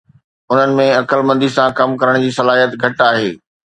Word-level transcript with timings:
انهن 0.51 0.71
۾ 0.79 0.85
عقلمندي 1.01 1.49
سان 1.57 1.67
ڪم 1.81 1.93
ڪرڻ 2.01 2.17
جي 2.25 2.33
صلاحيت 2.39 2.79
گهٽ 2.85 3.05
آهي 3.11 3.29